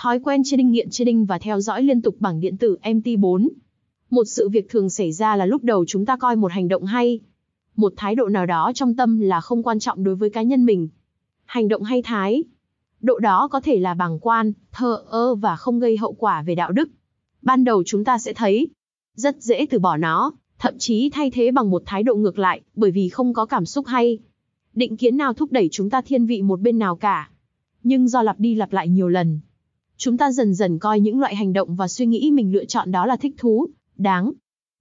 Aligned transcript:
Thói 0.00 0.18
quen 0.18 0.42
trading 0.44 0.70
nghiện 0.70 0.90
trading 0.90 1.26
và 1.26 1.38
theo 1.38 1.60
dõi 1.60 1.82
liên 1.82 2.02
tục 2.02 2.16
bảng 2.18 2.40
điện 2.40 2.56
tử 2.56 2.78
MT4. 2.82 3.48
Một 4.10 4.24
sự 4.24 4.48
việc 4.48 4.70
thường 4.70 4.90
xảy 4.90 5.12
ra 5.12 5.36
là 5.36 5.46
lúc 5.46 5.64
đầu 5.64 5.84
chúng 5.88 6.06
ta 6.06 6.16
coi 6.16 6.36
một 6.36 6.52
hành 6.52 6.68
động 6.68 6.84
hay, 6.84 7.20
một 7.76 7.92
thái 7.96 8.14
độ 8.14 8.28
nào 8.28 8.46
đó 8.46 8.72
trong 8.74 8.96
tâm 8.96 9.20
là 9.20 9.40
không 9.40 9.62
quan 9.62 9.78
trọng 9.78 10.04
đối 10.04 10.14
với 10.14 10.30
cá 10.30 10.42
nhân 10.42 10.64
mình. 10.64 10.88
Hành 11.44 11.68
động 11.68 11.82
hay 11.82 12.02
thái, 12.02 12.44
độ 13.00 13.18
đó 13.18 13.48
có 13.48 13.60
thể 13.60 13.78
là 13.78 13.94
bàng 13.94 14.18
quan, 14.18 14.52
thờ 14.72 15.02
ơ 15.06 15.34
và 15.34 15.56
không 15.56 15.80
gây 15.80 15.96
hậu 15.96 16.12
quả 16.12 16.42
về 16.42 16.54
đạo 16.54 16.72
đức. 16.72 16.88
Ban 17.42 17.64
đầu 17.64 17.82
chúng 17.86 18.04
ta 18.04 18.18
sẽ 18.18 18.32
thấy 18.32 18.68
rất 19.14 19.42
dễ 19.42 19.66
từ 19.70 19.78
bỏ 19.78 19.96
nó, 19.96 20.32
thậm 20.58 20.74
chí 20.78 21.10
thay 21.10 21.30
thế 21.30 21.50
bằng 21.50 21.70
một 21.70 21.82
thái 21.86 22.02
độ 22.02 22.14
ngược 22.14 22.38
lại, 22.38 22.60
bởi 22.74 22.90
vì 22.90 23.08
không 23.08 23.34
có 23.34 23.46
cảm 23.46 23.66
xúc 23.66 23.86
hay. 23.86 24.18
Định 24.74 24.96
kiến 24.96 25.16
nào 25.16 25.34
thúc 25.34 25.52
đẩy 25.52 25.68
chúng 25.72 25.90
ta 25.90 26.00
thiên 26.00 26.26
vị 26.26 26.42
một 26.42 26.60
bên 26.60 26.78
nào 26.78 26.96
cả. 26.96 27.30
Nhưng 27.82 28.08
do 28.08 28.22
lặp 28.22 28.40
đi 28.40 28.54
lặp 28.54 28.72
lại 28.72 28.88
nhiều 28.88 29.08
lần, 29.08 29.40
chúng 29.98 30.16
ta 30.16 30.32
dần 30.32 30.54
dần 30.54 30.78
coi 30.78 31.00
những 31.00 31.20
loại 31.20 31.36
hành 31.36 31.52
động 31.52 31.76
và 31.76 31.88
suy 31.88 32.06
nghĩ 32.06 32.30
mình 32.30 32.52
lựa 32.52 32.64
chọn 32.64 32.90
đó 32.90 33.06
là 33.06 33.16
thích 33.16 33.34
thú, 33.38 33.66
đáng, 33.96 34.32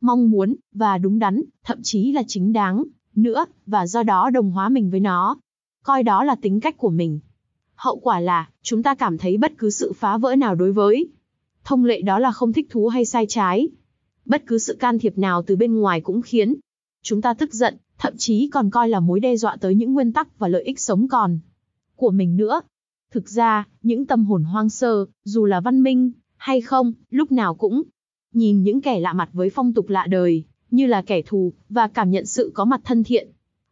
mong 0.02 0.32
muốn, 0.32 0.56
và 0.72 0.98
đúng 0.98 1.20
đắn, 1.20 1.42
thậm 1.64 1.80
chí 1.84 2.12
là 2.12 2.24
chính 2.28 2.54
đáng, 2.54 2.84
nữa, 3.16 3.46
và 3.66 3.88
do 3.88 4.04
đó 4.04 4.30
đồng 4.30 4.52
hóa 4.52 4.70
mình 4.70 4.90
với 4.90 5.00
nó. 5.00 5.38
Coi 5.84 6.04
đó 6.04 6.24
là 6.24 6.36
tính 6.36 6.60
cách 6.60 6.78
của 6.78 6.90
mình. 6.90 7.20
Hậu 7.76 8.00
quả 8.00 8.20
là, 8.20 8.50
chúng 8.62 8.84
ta 8.84 8.96
cảm 8.96 9.18
thấy 9.18 9.38
bất 9.38 9.54
cứ 9.58 9.70
sự 9.70 9.94
phá 9.94 10.18
vỡ 10.18 10.36
nào 10.36 10.56
đối 10.56 10.72
với. 10.72 11.08
Thông 11.64 11.86
lệ 11.86 12.02
đó 12.02 12.20
là 12.20 12.32
không 12.32 12.54
thích 12.54 12.68
thú 12.70 12.88
hay 12.88 13.06
sai 13.06 13.26
trái. 13.30 13.68
Bất 14.26 14.44
cứ 14.48 14.58
sự 14.58 14.76
can 14.80 15.00
thiệp 15.00 15.18
nào 15.18 15.42
từ 15.42 15.56
bên 15.56 15.76
ngoài 15.76 16.02
cũng 16.02 16.22
khiến 16.22 16.56
chúng 17.04 17.22
ta 17.22 17.34
tức 17.34 17.54
giận, 17.54 17.78
thậm 17.98 18.14
chí 18.18 18.50
còn 18.54 18.70
coi 18.70 18.90
là 18.90 19.00
mối 19.00 19.20
đe 19.20 19.38
dọa 19.38 19.56
tới 19.62 19.76
những 19.76 19.94
nguyên 19.94 20.14
tắc 20.14 20.40
và 20.40 20.48
lợi 20.48 20.64
ích 20.64 20.80
sống 20.80 21.08
còn 21.08 21.40
của 21.96 22.12
mình 22.12 22.38
nữa. 22.38 22.62
Thực 23.12 23.30
ra, 23.30 23.68
những 23.82 24.06
tâm 24.06 24.26
hồn 24.26 24.44
hoang 24.44 24.70
sơ, 24.70 25.06
dù 25.24 25.46
là 25.46 25.60
văn 25.60 25.84
minh, 25.84 26.12
hay 26.38 26.62
không, 26.62 26.94
lúc 27.10 27.32
nào 27.32 27.56
cũng 27.56 27.84
nhìn 28.34 28.64
những 28.64 28.82
kẻ 28.82 29.00
lạ 29.00 29.14
mặt 29.14 29.30
với 29.34 29.50
phong 29.50 29.74
tục 29.74 29.90
lạ 29.90 30.06
đời, 30.10 30.44
như 30.72 30.86
là 30.86 31.02
kẻ 31.02 31.22
thù, 31.22 31.54
và 31.70 31.88
cảm 31.88 32.12
nhận 32.12 32.26
sự 32.26 32.52
có 32.54 32.66
mặt 32.66 32.82
thân 32.84 33.04
thiện 33.04 33.28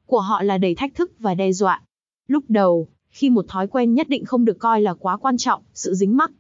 của 0.06 0.20
họ 0.20 0.42
là 0.42 0.58
đầy 0.58 0.76
thách 0.76 0.96
thức 0.96 1.12
và 1.20 1.34
đe 1.34 1.52
dọa. 1.52 1.82
Lúc 2.28 2.44
đầu, 2.48 2.88
khi 3.10 3.30
một 3.30 3.46
thói 3.48 3.68
quen 3.68 3.94
nhất 3.94 4.10
định 4.10 4.26
không 4.26 4.46
được 4.46 4.60
coi 4.60 4.82
là 4.82 4.94
quá 4.94 5.18
quan 5.18 5.38
trọng, 5.38 5.62
sự 5.74 5.94
dính 5.94 6.18
mắc, 6.18 6.32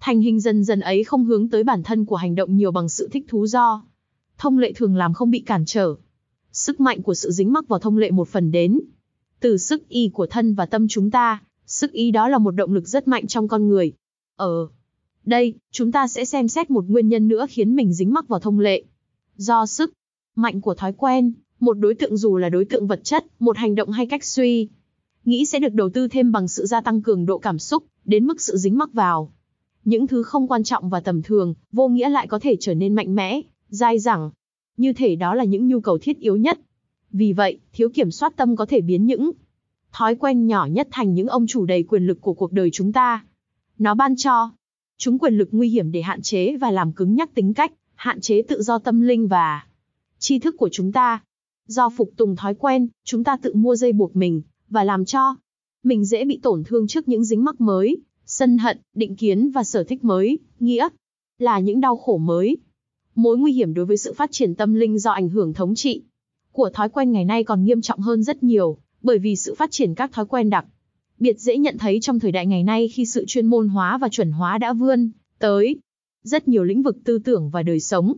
thành 0.00 0.20
hình 0.20 0.40
dần 0.40 0.64
dần 0.64 0.80
ấy 0.80 1.04
không 1.04 1.24
hướng 1.24 1.50
tới 1.50 1.64
bản 1.64 1.82
thân 1.82 2.04
của 2.04 2.16
hành 2.16 2.34
động 2.34 2.56
nhiều 2.56 2.70
bằng 2.70 2.88
sự 2.88 3.08
thích 3.12 3.24
thú 3.28 3.46
do. 3.46 3.82
Thông 4.38 4.58
lệ 4.58 4.72
thường 4.72 4.96
làm 4.96 5.14
không 5.14 5.30
bị 5.30 5.38
cản 5.38 5.64
trở. 5.64 5.94
Sức 6.52 6.80
mạnh 6.80 7.02
của 7.02 7.14
sự 7.14 7.30
dính 7.30 7.52
mắc 7.52 7.68
vào 7.68 7.78
thông 7.78 7.98
lệ 7.98 8.10
một 8.10 8.28
phần 8.28 8.50
đến 8.50 8.80
từ 9.40 9.56
sức 9.56 9.88
y 9.88 10.08
của 10.08 10.26
thân 10.26 10.54
và 10.54 10.66
tâm 10.66 10.88
chúng 10.88 11.10
ta, 11.10 11.42
Sức 11.70 11.92
ý 11.92 12.10
đó 12.10 12.28
là 12.28 12.38
một 12.38 12.50
động 12.50 12.72
lực 12.72 12.88
rất 12.88 13.08
mạnh 13.08 13.26
trong 13.26 13.48
con 13.48 13.68
người. 13.68 13.92
Ở 14.36 14.68
đây, 15.24 15.54
chúng 15.70 15.92
ta 15.92 16.08
sẽ 16.08 16.24
xem 16.24 16.48
xét 16.48 16.70
một 16.70 16.84
nguyên 16.88 17.08
nhân 17.08 17.28
nữa 17.28 17.46
khiến 17.50 17.76
mình 17.76 17.92
dính 17.92 18.12
mắc 18.12 18.28
vào 18.28 18.40
thông 18.40 18.58
lệ. 18.58 18.82
Do 19.36 19.66
sức 19.66 19.92
mạnh 20.36 20.60
của 20.60 20.74
thói 20.74 20.92
quen, 20.92 21.32
một 21.60 21.72
đối 21.72 21.94
tượng 21.94 22.16
dù 22.16 22.36
là 22.36 22.48
đối 22.48 22.64
tượng 22.64 22.86
vật 22.86 23.00
chất, 23.04 23.26
một 23.38 23.56
hành 23.56 23.74
động 23.74 23.90
hay 23.90 24.06
cách 24.06 24.24
suy 24.24 24.68
nghĩ 25.24 25.46
sẽ 25.46 25.58
được 25.58 25.74
đầu 25.74 25.90
tư 25.90 26.08
thêm 26.08 26.32
bằng 26.32 26.48
sự 26.48 26.66
gia 26.66 26.80
tăng 26.80 27.02
cường 27.02 27.26
độ 27.26 27.38
cảm 27.38 27.58
xúc, 27.58 27.84
đến 28.04 28.26
mức 28.26 28.40
sự 28.40 28.56
dính 28.56 28.78
mắc 28.78 28.92
vào. 28.92 29.32
Những 29.84 30.06
thứ 30.06 30.22
không 30.22 30.48
quan 30.48 30.64
trọng 30.64 30.88
và 30.88 31.00
tầm 31.00 31.22
thường, 31.22 31.54
vô 31.72 31.88
nghĩa 31.88 32.08
lại 32.08 32.26
có 32.26 32.38
thể 32.38 32.56
trở 32.60 32.74
nên 32.74 32.94
mạnh 32.94 33.14
mẽ, 33.14 33.40
dai 33.68 33.98
dẳng. 33.98 34.30
Như 34.76 34.92
thể 34.92 35.16
đó 35.16 35.34
là 35.34 35.44
những 35.44 35.68
nhu 35.68 35.80
cầu 35.80 35.98
thiết 35.98 36.18
yếu 36.18 36.36
nhất. 36.36 36.60
Vì 37.10 37.32
vậy, 37.32 37.60
thiếu 37.72 37.88
kiểm 37.94 38.10
soát 38.10 38.36
tâm 38.36 38.56
có 38.56 38.66
thể 38.66 38.80
biến 38.80 39.06
những 39.06 39.30
thói 39.92 40.14
quen 40.14 40.46
nhỏ 40.46 40.66
nhất 40.66 40.88
thành 40.90 41.14
những 41.14 41.26
ông 41.26 41.46
chủ 41.46 41.64
đầy 41.66 41.82
quyền 41.82 42.06
lực 42.06 42.20
của 42.20 42.34
cuộc 42.34 42.52
đời 42.52 42.70
chúng 42.72 42.92
ta. 42.92 43.24
Nó 43.78 43.94
ban 43.94 44.16
cho 44.16 44.50
chúng 44.98 45.18
quyền 45.18 45.34
lực 45.34 45.48
nguy 45.52 45.68
hiểm 45.68 45.92
để 45.92 46.02
hạn 46.02 46.22
chế 46.22 46.56
và 46.56 46.70
làm 46.70 46.92
cứng 46.92 47.14
nhắc 47.14 47.34
tính 47.34 47.54
cách, 47.54 47.72
hạn 47.94 48.20
chế 48.20 48.42
tự 48.42 48.62
do 48.62 48.78
tâm 48.78 49.00
linh 49.00 49.28
và 49.28 49.66
tri 50.18 50.38
thức 50.38 50.54
của 50.58 50.68
chúng 50.72 50.92
ta. 50.92 51.22
Do 51.66 51.88
phục 51.88 52.10
tùng 52.16 52.36
thói 52.36 52.54
quen, 52.54 52.88
chúng 53.04 53.24
ta 53.24 53.36
tự 53.36 53.54
mua 53.54 53.76
dây 53.76 53.92
buộc 53.92 54.16
mình, 54.16 54.42
và 54.68 54.84
làm 54.84 55.04
cho 55.04 55.36
mình 55.82 56.04
dễ 56.04 56.24
bị 56.24 56.40
tổn 56.42 56.64
thương 56.64 56.86
trước 56.86 57.08
những 57.08 57.24
dính 57.24 57.44
mắc 57.44 57.60
mới, 57.60 57.96
sân 58.26 58.58
hận, 58.58 58.78
định 58.94 59.16
kiến 59.16 59.50
và 59.50 59.64
sở 59.64 59.84
thích 59.84 60.04
mới, 60.04 60.38
nghĩa 60.60 60.88
là 61.38 61.58
những 61.58 61.80
đau 61.80 61.96
khổ 61.96 62.18
mới. 62.18 62.56
Mối 63.14 63.38
nguy 63.38 63.52
hiểm 63.52 63.74
đối 63.74 63.84
với 63.84 63.96
sự 63.96 64.12
phát 64.12 64.32
triển 64.32 64.54
tâm 64.54 64.74
linh 64.74 64.98
do 64.98 65.10
ảnh 65.10 65.28
hưởng 65.28 65.54
thống 65.54 65.74
trị 65.74 66.02
của 66.52 66.70
thói 66.74 66.88
quen 66.88 67.12
ngày 67.12 67.24
nay 67.24 67.44
còn 67.44 67.64
nghiêm 67.64 67.80
trọng 67.80 68.00
hơn 68.00 68.22
rất 68.22 68.42
nhiều, 68.42 68.78
bởi 69.02 69.18
vì 69.18 69.36
sự 69.36 69.54
phát 69.54 69.70
triển 69.70 69.94
các 69.94 70.12
thói 70.12 70.26
quen 70.26 70.50
đặc 70.50 70.66
biệt 71.18 71.40
dễ 71.40 71.58
nhận 71.58 71.78
thấy 71.78 71.98
trong 72.02 72.18
thời 72.18 72.32
đại 72.32 72.46
ngày 72.46 72.62
nay 72.62 72.88
khi 72.88 73.06
sự 73.06 73.24
chuyên 73.26 73.46
môn 73.46 73.68
hóa 73.68 73.98
và 73.98 74.08
chuẩn 74.08 74.32
hóa 74.32 74.58
đã 74.58 74.72
vươn 74.72 75.10
tới 75.38 75.76
rất 76.22 76.48
nhiều 76.48 76.64
lĩnh 76.64 76.82
vực 76.82 76.96
tư 77.04 77.18
tưởng 77.18 77.50
và 77.50 77.62
đời 77.62 77.80
sống. 77.80 78.14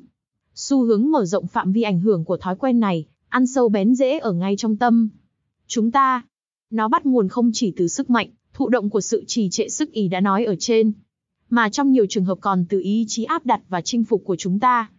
Xu 0.55 0.85
hướng 0.85 1.11
mở 1.11 1.25
rộng 1.25 1.47
phạm 1.47 1.73
vi 1.73 1.83
ảnh 1.83 2.01
hưởng 2.01 2.25
của 2.25 2.37
thói 2.37 2.57
quen 2.57 2.81
này, 2.81 3.07
ăn 3.29 3.47
sâu 3.47 3.69
bén 3.69 3.95
rễ 3.95 4.19
ở 4.19 4.33
ngay 4.33 4.57
trong 4.57 4.77
tâm. 4.77 5.09
Chúng 5.67 5.91
ta, 5.91 6.23
nó 6.71 6.89
bắt 6.89 7.07
nguồn 7.07 7.29
không 7.29 7.51
chỉ 7.55 7.73
từ 7.77 7.89
sức 7.89 8.11
mạnh, 8.11 8.31
thụ 8.53 8.69
động 8.69 8.91
của 8.91 9.01
sự 9.01 9.25
trì 9.27 9.49
trệ 9.51 9.69
sức 9.69 9.93
ý 9.93 10.09
đã 10.09 10.21
nói 10.21 10.45
ở 10.45 10.57
trên, 10.59 10.93
mà 11.51 11.69
trong 11.69 11.93
nhiều 11.93 12.07
trường 12.09 12.25
hợp 12.25 12.39
còn 12.41 12.65
từ 12.69 12.81
ý 12.81 13.05
chí 13.09 13.25
áp 13.25 13.47
đặt 13.47 13.61
và 13.69 13.81
chinh 13.81 14.05
phục 14.05 14.23
của 14.25 14.37
chúng 14.37 14.59
ta. 14.59 14.91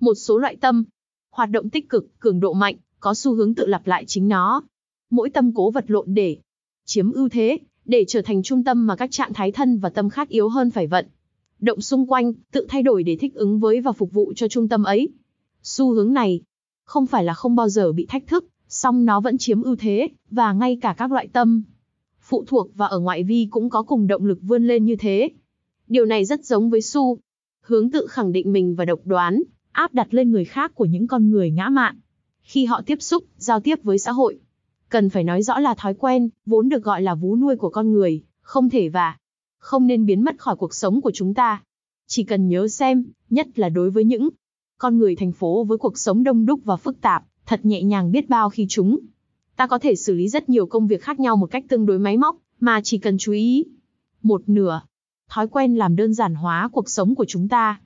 Một 0.00 0.14
số 0.14 0.38
loại 0.38 0.56
tâm, 0.56 0.84
hoạt 1.30 1.50
động 1.50 1.70
tích 1.70 1.88
cực, 1.88 2.20
cường 2.20 2.40
độ 2.40 2.52
mạnh, 2.52 2.76
có 3.00 3.14
xu 3.14 3.34
hướng 3.34 3.54
tự 3.54 3.66
lặp 3.66 3.86
lại 3.86 4.04
chính 4.06 4.28
nó, 4.28 4.62
mỗi 5.10 5.30
tâm 5.30 5.52
cố 5.54 5.70
vật 5.70 5.84
lộn 5.90 6.14
để 6.14 6.38
chiếm 6.84 7.12
ưu 7.12 7.28
thế, 7.28 7.58
để 7.84 8.04
trở 8.08 8.22
thành 8.22 8.42
trung 8.42 8.64
tâm 8.64 8.86
mà 8.86 8.96
các 8.96 9.10
trạng 9.10 9.32
thái 9.32 9.52
thân 9.52 9.78
và 9.78 9.88
tâm 9.88 10.10
khác 10.10 10.28
yếu 10.28 10.48
hơn 10.48 10.70
phải 10.70 10.86
vận. 10.86 11.06
Động 11.60 11.80
xung 11.80 12.06
quanh, 12.06 12.32
tự 12.52 12.66
thay 12.68 12.82
đổi 12.82 13.02
để 13.02 13.16
thích 13.16 13.34
ứng 13.34 13.60
với 13.60 13.80
và 13.80 13.92
phục 13.92 14.12
vụ 14.12 14.32
cho 14.36 14.48
trung 14.48 14.68
tâm 14.68 14.82
ấy. 14.82 15.08
Xu 15.62 15.92
hướng 15.92 16.12
này, 16.12 16.40
không 16.84 17.06
phải 17.06 17.24
là 17.24 17.34
không 17.34 17.56
bao 17.56 17.68
giờ 17.68 17.92
bị 17.92 18.06
thách 18.06 18.26
thức, 18.26 18.44
song 18.68 19.04
nó 19.04 19.20
vẫn 19.20 19.38
chiếm 19.38 19.62
ưu 19.62 19.76
thế, 19.76 20.08
và 20.30 20.52
ngay 20.52 20.78
cả 20.80 20.94
các 20.98 21.12
loại 21.12 21.28
tâm 21.32 21.62
phụ 22.28 22.44
thuộc 22.46 22.70
và 22.74 22.86
ở 22.86 22.98
ngoại 22.98 23.24
vi 23.24 23.48
cũng 23.50 23.70
có 23.70 23.82
cùng 23.82 24.06
động 24.06 24.24
lực 24.24 24.38
vươn 24.42 24.66
lên 24.66 24.84
như 24.84 24.96
thế. 24.96 25.28
Điều 25.86 26.04
này 26.04 26.24
rất 26.24 26.44
giống 26.44 26.70
với 26.70 26.82
xu 26.82 27.18
hướng 27.60 27.90
tự 27.90 28.06
khẳng 28.06 28.32
định 28.32 28.52
mình 28.52 28.74
và 28.74 28.84
độc 28.84 29.00
đoán, 29.04 29.42
áp 29.72 29.94
đặt 29.94 30.14
lên 30.14 30.30
người 30.30 30.44
khác 30.44 30.74
của 30.74 30.84
những 30.84 31.06
con 31.06 31.30
người 31.30 31.50
ngã 31.50 31.68
mạn. 31.68 32.00
Khi 32.42 32.64
họ 32.64 32.82
tiếp 32.86 33.02
xúc, 33.02 33.24
giao 33.36 33.60
tiếp 33.60 33.78
với 33.82 33.98
xã 33.98 34.12
hội, 34.12 34.38
Cần 34.88 35.10
phải 35.10 35.24
nói 35.24 35.42
rõ 35.42 35.58
là 35.58 35.74
thói 35.74 35.94
quen, 35.94 36.28
vốn 36.46 36.68
được 36.68 36.84
gọi 36.84 37.02
là 37.02 37.14
vú 37.14 37.36
nuôi 37.36 37.56
của 37.56 37.70
con 37.70 37.92
người, 37.92 38.22
không 38.40 38.70
thể 38.70 38.88
và 38.88 39.16
không 39.58 39.86
nên 39.86 40.06
biến 40.06 40.24
mất 40.24 40.38
khỏi 40.38 40.56
cuộc 40.56 40.74
sống 40.74 41.00
của 41.00 41.10
chúng 41.14 41.34
ta. 41.34 41.62
Chỉ 42.06 42.24
cần 42.24 42.48
nhớ 42.48 42.68
xem, 42.68 43.04
nhất 43.30 43.58
là 43.58 43.68
đối 43.68 43.90
với 43.90 44.04
những 44.04 44.28
con 44.78 44.98
người 44.98 45.16
thành 45.16 45.32
phố 45.32 45.64
với 45.64 45.78
cuộc 45.78 45.98
sống 45.98 46.22
đông 46.22 46.46
đúc 46.46 46.60
và 46.64 46.76
phức 46.76 47.00
tạp, 47.00 47.24
thật 47.46 47.60
nhẹ 47.64 47.82
nhàng 47.82 48.12
biết 48.12 48.28
bao 48.28 48.50
khi 48.50 48.66
chúng. 48.68 48.98
Ta 49.56 49.66
có 49.66 49.78
thể 49.78 49.94
xử 49.94 50.14
lý 50.14 50.28
rất 50.28 50.48
nhiều 50.48 50.66
công 50.66 50.86
việc 50.86 51.02
khác 51.02 51.20
nhau 51.20 51.36
một 51.36 51.46
cách 51.46 51.64
tương 51.68 51.86
đối 51.86 51.98
máy 51.98 52.16
móc, 52.16 52.36
mà 52.60 52.80
chỉ 52.84 52.98
cần 52.98 53.18
chú 53.18 53.32
ý. 53.32 53.64
Một 54.22 54.42
nửa, 54.48 54.80
thói 55.28 55.48
quen 55.48 55.76
làm 55.76 55.96
đơn 55.96 56.14
giản 56.14 56.34
hóa 56.34 56.68
cuộc 56.72 56.90
sống 56.90 57.14
của 57.14 57.24
chúng 57.28 57.48
ta. 57.48 57.80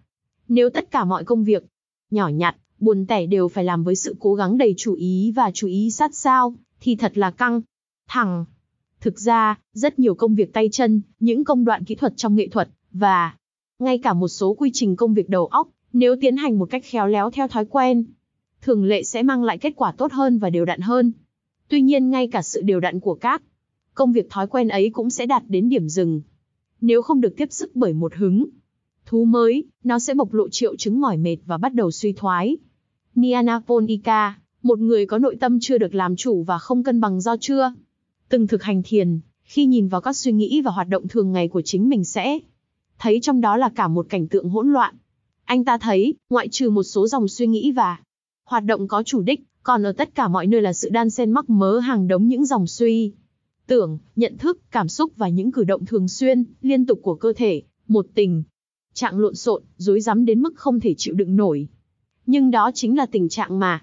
Nếu 0.49 0.71
tất 0.71 0.91
cả 0.91 1.05
mọi 1.05 1.25
công 1.25 1.45
việc, 1.45 1.65
nhỏ 2.11 2.29
nhặt, 2.29 2.57
buồn 2.81 3.07
tẻ 3.07 3.27
đều 3.27 3.49
phải 3.49 3.65
làm 3.65 3.85
với 3.85 3.95
sự 3.95 4.17
cố 4.21 4.35
gắng 4.35 4.59
đầy 4.59 4.75
chú 4.77 4.95
ý 4.95 5.33
và 5.37 5.51
chú 5.55 5.67
ý 5.67 5.91
sát 5.91 6.15
sao, 6.15 6.55
thì 6.83 6.97
thật 6.97 7.19
là 7.19 7.31
căng, 7.31 7.61
thẳng. 8.09 8.45
Thực 9.01 9.19
ra, 9.19 9.59
rất 9.73 9.99
nhiều 9.99 10.15
công 10.15 10.35
việc 10.35 10.53
tay 10.53 10.69
chân, 10.73 11.03
những 11.21 11.45
công 11.45 11.65
đoạn 11.65 11.85
kỹ 11.85 11.95
thuật 11.95 12.13
trong 12.17 12.37
nghệ 12.37 12.49
thuật, 12.49 12.69
và 12.91 13.37
ngay 13.79 13.99
cả 13.99 14.13
một 14.13 14.29
số 14.29 14.55
quy 14.55 14.71
trình 14.73 14.97
công 14.97 15.15
việc 15.15 15.29
đầu 15.29 15.47
óc, 15.47 15.69
nếu 15.93 16.17
tiến 16.21 16.37
hành 16.37 16.59
một 16.59 16.71
cách 16.71 16.83
khéo 16.85 17.07
léo 17.07 17.31
theo 17.31 17.49
thói 17.49 17.65
quen, 17.65 18.05
thường 18.61 18.85
lệ 18.85 19.03
sẽ 19.03 19.23
mang 19.23 19.45
lại 19.45 19.59
kết 19.59 19.73
quả 19.77 19.93
tốt 19.93 20.13
hơn 20.13 20.39
và 20.39 20.51
đều 20.51 20.65
đặn 20.65 20.81
hơn. 20.81 21.13
Tuy 21.69 21.83
nhiên 21.83 22.11
ngay 22.11 22.29
cả 22.29 22.43
sự 22.43 22.63
đều 22.63 22.81
đặn 22.81 23.01
của 23.01 23.15
các 23.15 23.43
công 23.95 24.13
việc 24.13 24.31
thói 24.31 24.47
quen 24.47 24.69
ấy 24.69 24.91
cũng 24.91 25.11
sẽ 25.11 25.27
đạt 25.27 25.43
đến 25.49 25.69
điểm 25.69 25.89
dừng. 25.89 26.23
Nếu 26.81 27.03
không 27.03 27.21
được 27.21 27.37
tiếp 27.37 27.53
sức 27.53 27.77
bởi 27.77 27.93
một 27.93 28.15
hứng 28.15 28.47
thú 29.07 29.25
mới, 29.25 29.65
nó 29.85 29.99
sẽ 29.99 30.15
bộc 30.15 30.33
lộ 30.33 30.49
triệu 30.49 30.77
chứng 30.77 31.01
mỏi 31.01 31.17
mệt 31.17 31.37
và 31.47 31.59
bắt 31.59 31.75
đầu 31.75 31.91
suy 31.91 32.13
thoái. 32.13 32.57
Niana 33.15 33.61
một 34.63 34.79
người 34.79 35.07
có 35.07 35.19
nội 35.19 35.37
tâm 35.41 35.59
chưa 35.61 35.79
được 35.79 35.95
làm 35.95 36.17
chủ 36.17 36.43
và 36.43 36.59
không 36.59 36.83
cân 36.83 37.01
bằng 37.01 37.21
do 37.21 37.37
chưa 37.41 37.73
từng 38.29 38.47
thực 38.47 38.63
hành 38.63 38.83
thiền, 38.85 39.21
khi 39.45 39.67
nhìn 39.67 39.89
vào 39.89 40.01
các 40.01 40.17
suy 40.17 40.33
nghĩ 40.33 40.61
và 40.61 40.71
hoạt 40.71 40.89
động 40.89 41.09
thường 41.09 41.33
ngày 41.33 41.49
của 41.49 41.63
chính 41.63 41.89
mình 41.89 42.05
sẽ 42.05 42.39
thấy 42.99 43.21
trong 43.23 43.41
đó 43.41 43.57
là 43.57 43.69
cả 43.69 43.89
một 43.89 44.07
cảnh 44.09 44.29
tượng 44.29 44.49
hỗn 44.49 44.73
loạn. 44.73 44.95
Anh 45.45 45.65
ta 45.65 45.79
thấy, 45.79 46.15
ngoại 46.31 46.49
trừ 46.49 46.71
một 46.71 46.83
số 46.83 47.09
dòng 47.09 47.29
suy 47.29 47.47
nghĩ 47.47 47.73
và 47.73 48.01
hoạt 48.45 48.65
động 48.65 48.89
có 48.89 49.03
chủ 49.03 49.23
đích, 49.23 49.41
còn 49.63 49.83
ở 49.83 49.93
tất 49.93 50.15
cả 50.15 50.29
mọi 50.29 50.47
nơi 50.47 50.63
là 50.63 50.73
sự 50.73 50.89
đan 50.89 51.11
xen 51.11 51.31
mắc 51.31 51.51
mớ 51.51 51.79
hàng 51.79 52.09
đống 52.09 52.29
những 52.29 52.47
dòng 52.47 52.67
suy 52.67 53.13
tưởng, 53.67 53.99
nhận 54.17 54.39
thức, 54.39 54.59
cảm 54.71 54.89
xúc 54.89 55.13
và 55.17 55.29
những 55.29 55.53
cử 55.53 55.65
động 55.65 55.87
thường 55.87 56.09
xuyên, 56.09 56.45
liên 56.63 56.87
tục 56.87 56.99
của 57.03 57.15
cơ 57.15 57.33
thể, 57.37 57.63
một 57.89 58.07
tình 58.15 58.43
trạng 58.95 59.19
lộn 59.19 59.35
xộn, 59.35 59.63
rối 59.77 60.01
rắm 60.01 60.25
đến 60.25 60.43
mức 60.43 60.55
không 60.57 60.81
thể 60.81 60.95
chịu 60.97 61.15
đựng 61.15 61.37
nổi. 61.37 61.69
Nhưng 62.27 62.51
đó 62.51 62.71
chính 62.75 62.97
là 62.97 63.07
tình 63.07 63.29
trạng 63.29 63.59
mà 63.59 63.83